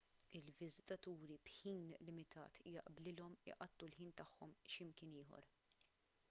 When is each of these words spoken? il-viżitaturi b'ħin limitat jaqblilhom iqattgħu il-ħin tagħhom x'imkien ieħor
il-viżitaturi 0.37 1.35
b'ħin 1.49 1.83
limitat 2.07 2.57
jaqblilhom 2.77 3.37
iqattgħu 3.53 3.91
il-ħin 3.91 4.15
tagħhom 4.23 4.57
x'imkien 4.73 5.15
ieħor 5.23 5.55